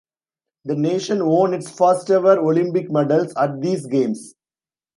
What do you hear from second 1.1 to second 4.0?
won its first ever Olympic medals at these